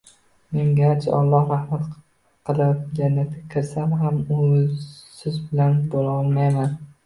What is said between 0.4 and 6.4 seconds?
Men garchi Alloh rahmat qilib jannatga kirsam ham siz bilan bo‘la